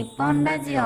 [0.00, 0.80] 日本ラジオ。
[0.80, 0.82] お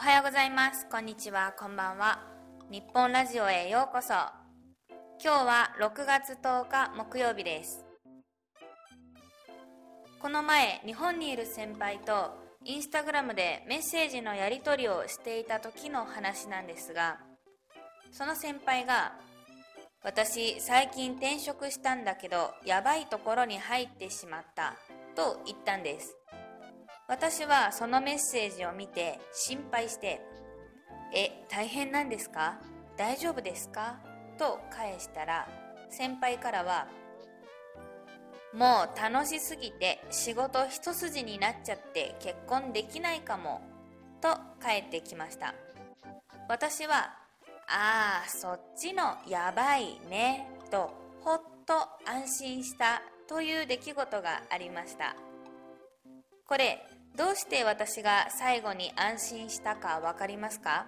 [0.00, 0.86] はようございます。
[0.88, 1.52] こんにちは。
[1.58, 2.20] こんばんは。
[2.70, 4.14] 日本ラジオへようこそ。
[5.20, 7.84] 今日は6月10日木曜日です。
[10.20, 12.30] この前日本にいる先輩と
[12.64, 17.18] インスタグラムでメッセージのやり取りをしていた時の話なんですが
[18.12, 19.14] その先輩が
[20.04, 24.74] 私最近転職したんだけどやばいところに入ってしまった
[25.16, 26.14] と言ったんです。
[27.08, 30.20] 私はそのメッセージを見て心配して
[31.14, 32.60] え大変なんですか？
[32.98, 33.98] 大丈夫ですか？
[34.38, 35.48] と返したら
[35.88, 36.86] 先輩からは
[38.52, 43.62] もう楽しすぎて仕事一筋になっちゃって結婚できないかも
[44.20, 45.54] と返ってきました。
[46.48, 47.16] 私は
[47.68, 55.16] ああ、そっちのやばいね、とほっと安心したという出来事がありました。
[56.46, 60.86] これ、どうして私が最後に安心したかわかりますか？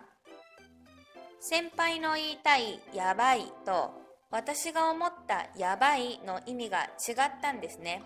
[1.41, 3.93] 先輩の言いたいやばいと
[4.31, 8.03] 私が思ったやばいの意味が違ったんですね。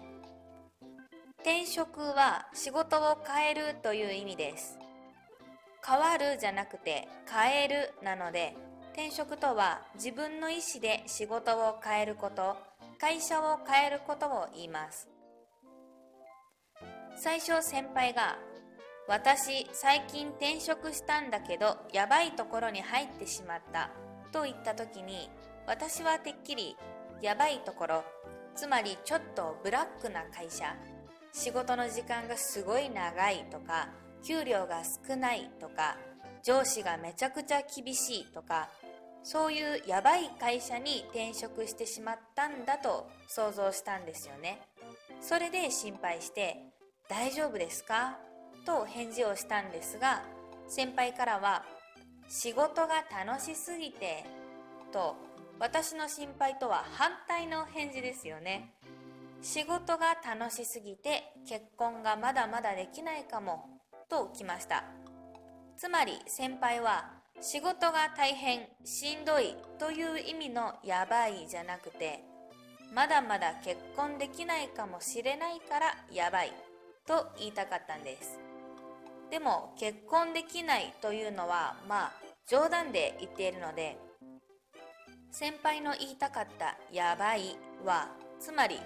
[1.40, 4.78] 転職は仕事を変えるという意味です。
[5.86, 8.54] 変わるじゃなくて変えるなので
[8.92, 12.56] 転職とは自分の意思で仕事を変えること
[12.98, 15.08] 会社を変えることを言います。
[17.22, 18.38] 最初先輩が
[19.06, 23.90] 私最近転職したんだけどやばいところに入ってしまった
[24.32, 25.28] と言った時に
[25.66, 26.76] 私はてっきり
[27.20, 28.04] やばいところ
[28.54, 30.74] つまりちょっとブラックな会社
[31.32, 33.88] 仕事の時間がすごい長いとか
[34.24, 35.96] 給料が少ないとか
[36.42, 38.68] 上司がめちゃくちゃ厳しいとか
[39.22, 44.62] そういうやばい会社に転職してしまったんだと想像したんですよね。
[45.20, 46.64] それで心配して
[47.08, 48.18] 「大丈夫ですか?」
[48.64, 50.22] と返事をしたんですが
[50.68, 51.64] 先輩からは
[52.28, 54.24] 「仕事が楽しすぎて」
[54.92, 55.16] と
[55.58, 58.74] 私の心配とは反対の返事ですよね。
[59.42, 63.79] 仕事が楽しすぎて結婚がまだまだできないかも。
[64.10, 64.84] と来ました。
[65.76, 67.10] つまり先輩は
[67.40, 72.22] 仕事が大変しんどいという意味のやばいじゃなくて
[72.94, 76.52] まだまだ結婚できないかもしれないからやばい
[77.06, 78.38] と言いたかったんです。
[79.30, 82.12] でも結婚できないというのはまあ
[82.46, 83.96] 冗談で言っているので
[85.30, 87.56] 先輩の言いたかったやばい
[87.86, 88.08] は
[88.40, 88.76] つまり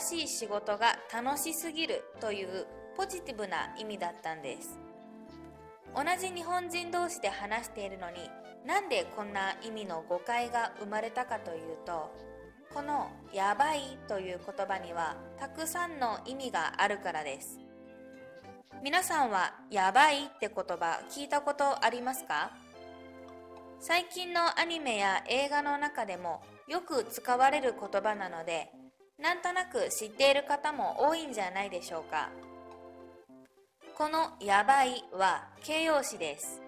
[0.00, 2.66] しい仕事が楽しすぎるという
[2.96, 4.78] ポジティブな意味だったんです。
[5.94, 8.30] 同じ日本人同士で話しているのに
[8.64, 12.10] なんでこんな意味の誤解が生まれたかというと
[12.72, 17.58] この「やばい」という言葉にはたくさんの意味があるからです。
[18.82, 22.50] 皆さんは「やばい」って言葉聞いたことありますか？
[23.78, 28.72] 最近のアニメや映画の中でもよく使われる言葉なので
[29.18, 32.30] なんとなく知っている方も多いんじゃないでしょうか。
[34.02, 36.60] このやばいは形容詞です。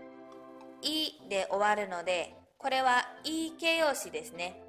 [0.82, 4.62] いで終わるので、これはいい形容詞ですね。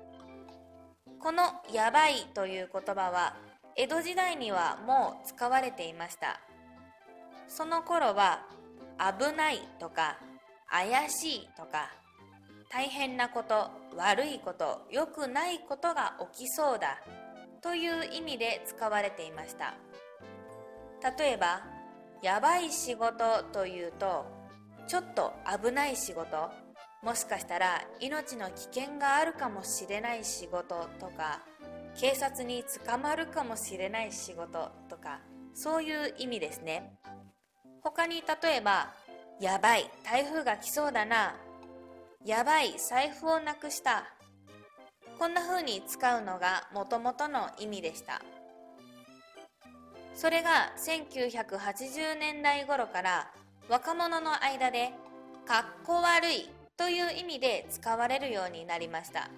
[1.20, 3.36] このやばいという言葉は
[3.76, 6.40] 江戸時代にはもう使われていました。
[7.48, 8.42] その頃は
[8.98, 10.18] 危ないとか
[10.68, 11.92] 怪しいとか
[12.72, 16.98] 大変なこと悪いこと良くないことが起きそうだ
[17.62, 19.76] という意味で使われていました
[21.16, 21.75] 例えば
[22.26, 24.26] やばい仕事というと
[24.88, 26.50] ちょっと危ない仕事。
[27.04, 31.44] もしかしたら命の危険があるかもしれない仕事とか
[31.96, 35.20] 警察に捕まるかもしれない仕事とか
[35.54, 36.98] そういう意味ですね。
[37.84, 38.92] 他に例えば
[39.40, 41.36] やばい台風が来そうだな
[42.26, 44.04] やばい財布をなくした。
[45.20, 48.20] こんな風に使うのがもともとの意味でした。
[50.16, 53.32] それが1980年代頃から
[53.70, 54.94] 若者の間で
[55.46, 59.30] かっこ悪いという意味で使われるようになりました。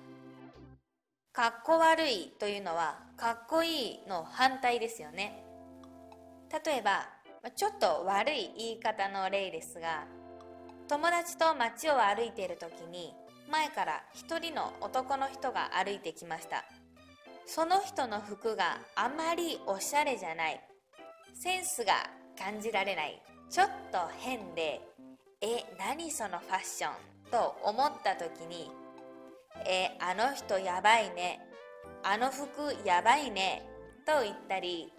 [1.33, 5.43] かっこ悪いというのはかっこいいの反対ですよね。
[6.65, 7.09] 例えば
[7.55, 10.05] ちょっと悪い言い方の例ですが
[10.87, 13.13] 友達と街を歩いている時に
[13.49, 16.65] 前から一人の男の人が歩いてきました。
[17.47, 20.61] その人の服があまりおしゃれじゃない。
[21.33, 21.93] センスが
[22.37, 23.23] 感じられない。
[23.49, 24.81] ちょっと変で
[25.41, 26.91] え何そのファッション？
[27.31, 28.69] と思った時に
[29.65, 31.39] えあの人やばいね。
[32.03, 33.65] あの服やばいね。
[34.05, 34.91] と言ったり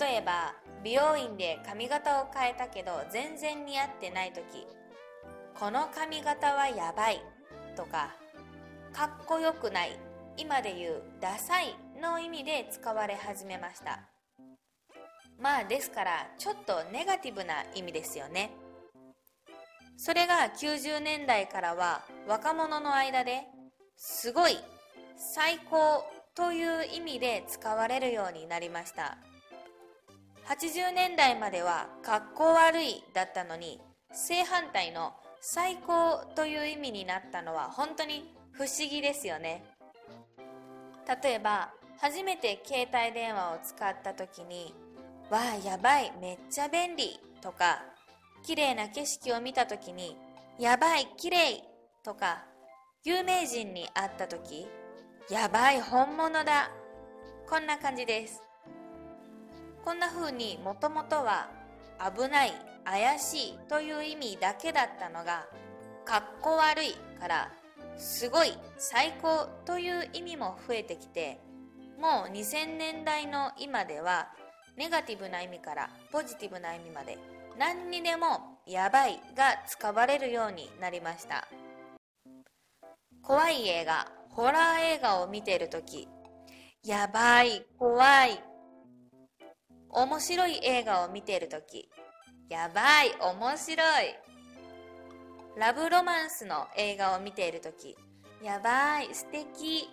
[0.00, 0.54] 例えば
[0.84, 4.66] 美容院で髪型を変えたけど全然似合ってない時
[5.58, 7.22] この髪型はやばい。
[7.74, 8.14] とか
[8.92, 9.98] かっこよくない。
[10.42, 14.00] 今で言うダサいの意味で使われ始めました。
[15.38, 18.50] まあですからちょっとネガティブな意味ですよね。
[19.96, 23.44] それが90年代からは若者の間で
[23.94, 24.58] すごい
[25.16, 26.04] 最高
[26.34, 29.18] という意味で使われるようになりました。
[30.48, 33.80] 80年代まではかっこ悪いだったのに
[34.12, 39.71] 正反対の最高という意味になったのは本当に不思議ですよね。
[41.06, 44.74] 例えば初めて携帯電話を使った時に
[45.30, 47.82] 「わあやばいめっちゃ便利」とか
[48.44, 50.16] 綺麗な景色を見た時に
[50.58, 51.64] 「やばい綺麗
[52.02, 52.44] とか
[53.04, 54.68] 有名人に会った時
[55.30, 56.70] 「やばい本物だ」
[57.48, 58.42] こんな感じです。
[59.84, 61.48] こんな風にもともとは
[61.98, 62.52] 危ない
[62.84, 65.46] 怪しいという意味だけだったのが
[66.04, 67.50] かっこ悪いから
[67.96, 71.40] すごい最高という意味も増えてきて
[72.00, 74.28] もう2000年代の今では
[74.76, 77.18] ネガティブな意味からポジティブな意味まで
[77.58, 81.46] 何にでもやばいが使われるようになりました。
[83.22, 86.08] 怖い映画ホラー映画を見ている時
[86.84, 88.42] やばい怖い。
[89.90, 91.88] 面白い映画を見ている時
[92.48, 94.31] やばい面白い。
[95.54, 97.94] ラブロマンスの映画を見ている時
[98.42, 99.90] やばい素敵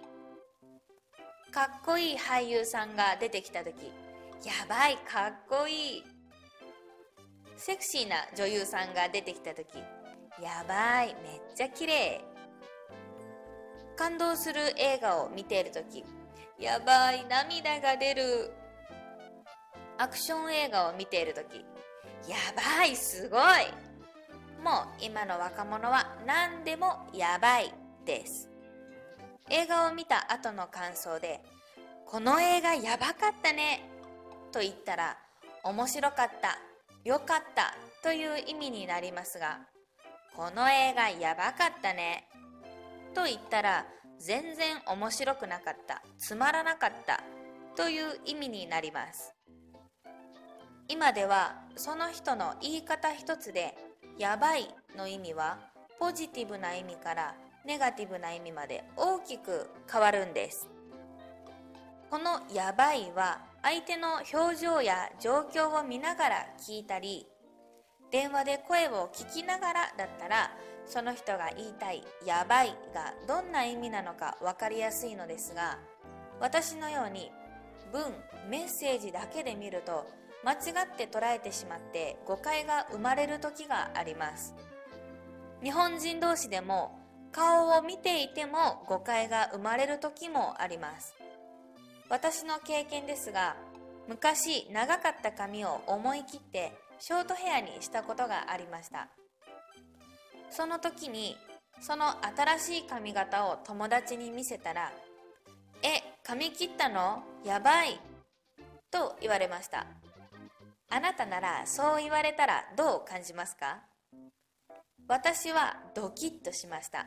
[1.52, 3.92] かっこいい俳優さんが出てきた時
[4.46, 6.04] やばいかっこいい
[7.58, 9.80] セクシーな女優さんが出てきた時
[10.42, 11.16] やばいめっ
[11.54, 12.22] ちゃ綺麗
[13.98, 16.06] 感動する映画を見ている時
[16.58, 18.52] やばい涙が出る
[19.98, 21.66] アクション映画を見ている時
[22.30, 23.89] やばいすごい。
[24.64, 27.74] もう今の若者は何でもやばい
[28.06, 28.50] です。
[29.50, 31.42] 映画を見た後の感想で
[32.06, 33.82] この映画やばかったね
[34.52, 35.18] と言ったら
[35.64, 36.60] 面白かった
[37.04, 37.74] よかった
[38.04, 39.60] という意味になりますが
[40.36, 42.28] この映画やばかったね
[43.16, 43.86] と言ったら
[44.20, 47.24] 全然面白くなかったつまらなかった
[47.76, 49.34] という意味になります。
[50.88, 53.76] 今ではその人の言い方一つで
[54.20, 54.68] やばい
[54.98, 55.58] の意味は
[55.98, 57.36] ポジティブな意味から
[57.66, 60.68] ネガティブな意味まで大きく変わるんです。
[62.10, 67.28] このやばいは相手の表情や状況を見ながら聞いたり
[68.12, 70.52] 電話で声を聞きながらだったら
[70.86, 75.78] その人が言いたい「やばい」がどんな意味なのか分かりやすいのですが
[76.42, 77.32] 私のように
[77.94, 78.04] 文
[78.50, 80.08] メッセージだけで見ると
[80.44, 80.56] 間違
[80.86, 84.56] って捉えてしまって誤解が生まれる時があります。
[85.62, 86.98] 日本人同士でも
[87.32, 91.14] 顔を見ていても誤解が生まれる時もあります。
[92.10, 93.56] 私の経験ですが
[94.08, 99.10] 昔長かった髪を思い切ってショートヘアにしたことがありました。
[100.50, 101.38] その時に
[101.82, 104.92] その新しい髪型を友達に見せたら
[105.84, 107.24] 「え髪切ったの？
[107.46, 108.00] やばい」
[108.90, 109.86] と言われました。
[110.92, 113.84] あなたならそう言われたらどう感じますか？
[115.08, 117.06] 私はドキッとしました。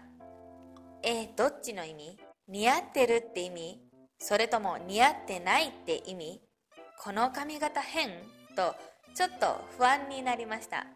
[1.03, 2.19] えどっちの意味？
[2.47, 3.81] 似合ってるって意味？
[4.21, 6.41] それとも似合ってないって意味？
[7.03, 8.11] この髪型変
[8.55, 8.77] と
[9.15, 10.87] ちょっと不安になりました。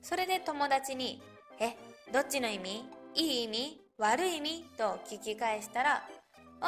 [0.00, 1.20] それで友達に
[1.58, 1.76] 「え
[2.12, 2.84] どっちの意味？
[3.14, 3.80] いい意味？
[3.98, 6.08] 悪い意味?」と聞き返したら「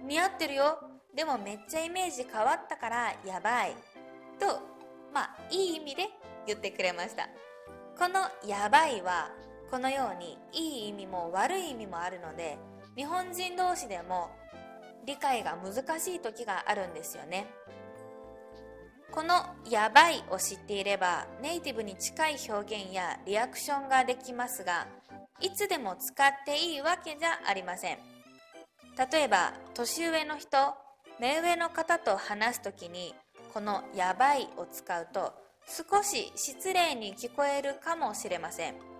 [0.00, 0.78] うん似合ってるよ。
[1.14, 3.76] でもめっちゃイメージ変わったからやばい」
[4.42, 4.60] と
[5.14, 6.08] まあいい意味で
[6.46, 7.28] 言ってくれました。
[7.96, 9.30] この「やばい」は
[9.70, 12.58] このようにいい意味も悪い意味もあるので
[12.96, 14.30] 日本人同士でも
[15.04, 17.46] 理解が難しい時があるんですよね。
[19.12, 24.88] この「やばい」を知っていればネイティブに近い表現やリアクションができますが
[25.40, 27.98] いつでも使っていいわけじゃありません。
[29.12, 30.74] 例えば年上の人
[31.18, 33.14] 目上の方と話す時に
[33.52, 35.34] この「やばい」を使うと
[35.66, 38.92] 少し失礼に聞こえるかもしれません。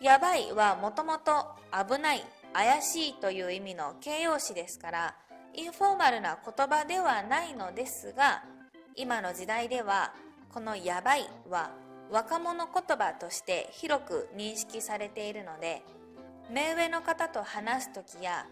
[0.00, 5.16] やばいはもともと危ない怪しいという意味の形容詞ですから
[5.54, 8.44] インフォーマルな言葉ではないのですが
[8.96, 10.12] 今の時代では
[10.52, 11.70] このやばいは
[12.10, 15.82] 若者言葉として広く認識されているので
[16.50, 18.46] 目上の方と話す時や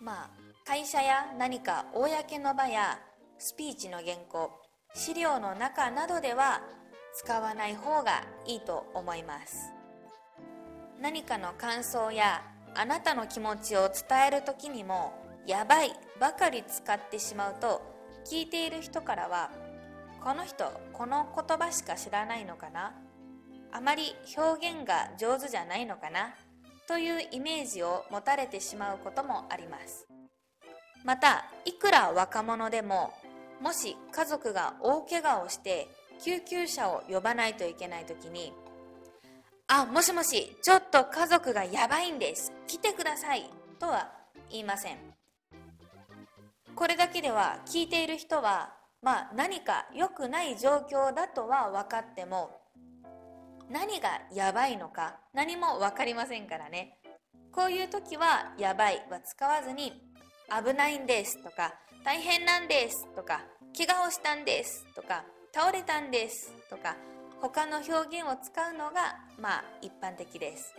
[0.00, 0.30] まあ
[0.64, 2.98] 会社や何か公の場や
[3.38, 4.50] スピーチの原稿
[4.94, 6.62] 資料の中などでは
[7.14, 9.72] 使わない方がいいと思います。
[11.00, 12.42] 何かの感想や
[12.74, 15.12] あなたの気持ちを伝える時にも
[15.46, 17.82] 「やばい」ばかり使ってしまうと
[18.24, 19.50] 聞いている人からは
[20.24, 22.94] 「この人この言葉しか知らないのかな?」
[23.72, 26.34] あまり表現が上手じゃないのかな？
[26.88, 30.06] というイメージを持たれてしまうこともあります。
[31.04, 33.12] またいくら若者でも
[33.60, 35.88] もし家族が大怪我をして
[36.22, 38.52] 救急車を呼ばないといけない時に
[39.68, 42.52] 「あもしもしちょっと家族がやばいんです。
[42.66, 44.12] 来てください」とは
[44.50, 44.98] 言いません。
[46.74, 52.60] これだけでは聞いている人はまあ何か良くない状況だとは分かっても
[53.70, 56.98] 何がやばいのか何も分かりませんからね。
[57.52, 60.05] こういう時は「やばい」は使わずに
[60.48, 61.74] 「危ないんです」とか
[62.04, 63.42] 「大変なんです」とか
[63.76, 66.96] 「怪我をしたんです」とか「倒れたんです」とか
[67.40, 70.74] 他の表現を使うのがまあ一般的です。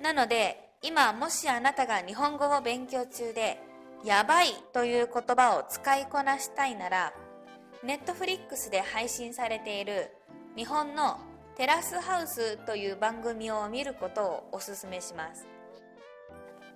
[0.00, 3.60] なので今もしあなたが日本語を勉強中で
[4.02, 7.12] 「やばい」という言葉を使いこなしたいなら
[7.82, 10.14] ネットフリックスで配信されている
[10.56, 11.18] 日本の
[11.56, 15.46] テラスハウスという番組を見ることをおすすめします。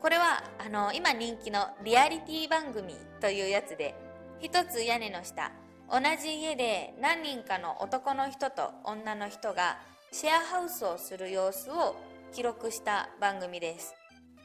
[0.04, 2.92] これはあの今人気のリアリティ番組
[3.22, 3.94] というやつで
[4.38, 5.50] 一つ屋根の下
[5.90, 9.78] 同じ家で何人かの男の人と女の人が
[10.12, 11.96] シェアハウスをする様子を
[12.34, 13.94] 記録した番組です。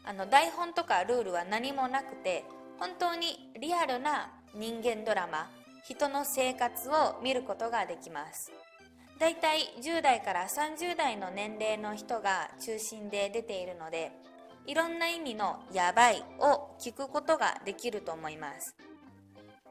[0.05, 2.45] あの台本とかルールは何もなくて
[2.79, 5.49] 本当にリアルな人間ドラマ
[5.83, 8.53] 人の生活を見ることができます。
[9.19, 14.13] だいたい10代から30代の年齢の人が中心で出ているので
[14.69, 18.75] いろんな意味の「やばい」を聞くことができると思います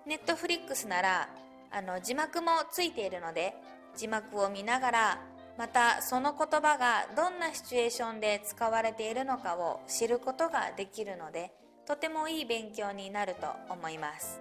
[0.04, 1.28] ネットフリックスなら
[1.70, 3.54] あの字幕もついているので
[3.94, 5.20] 字幕を見ながら
[5.56, 11.52] またその言葉がどんなシチュエーションで使われているのかを知ることができるので
[11.86, 14.40] とてもいい勉強になると思います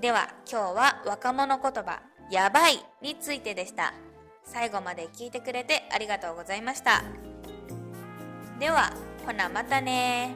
[0.00, 2.02] では今日は若者言葉
[2.32, 3.92] やばいについてでした。
[4.44, 7.02] 最後まで聞いてくれてありがとうございました。
[8.58, 8.92] では、
[9.24, 10.34] ほなまたね